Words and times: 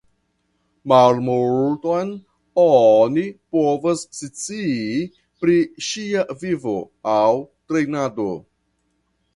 Malmulton 0.93 2.13
oni 2.63 3.27
povas 3.57 4.03
scii 4.21 5.05
pri 5.45 5.61
ŝia 5.91 6.27
vivo 6.47 6.77
aŭ 7.19 7.25
trejnado. 7.51 8.31